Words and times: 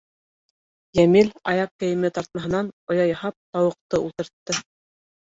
Йәмил 1.01 1.27
аяҡ 1.51 1.69
кейеме 1.83 2.09
тартмаһынан 2.15 2.71
оя 2.93 3.05
яһап 3.09 3.37
тауыҡты 3.59 4.01
ултыртты. 4.07 4.57